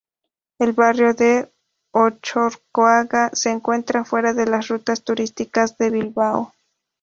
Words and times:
El 0.57 0.71
barrio 0.73 1.13
de 1.13 1.51
Ocharcoaga 1.91 3.29
se 3.33 3.51
encuentra 3.51 4.03
fuera 4.03 4.33
de 4.33 4.47
los 4.47 4.67
rutas 4.67 5.03
turísticas 5.03 5.77
de 5.77 5.91
Bilbao. 5.91 6.53